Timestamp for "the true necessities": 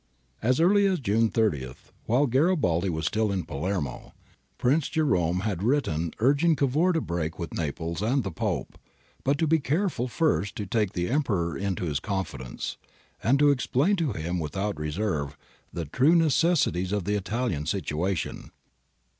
15.71-16.91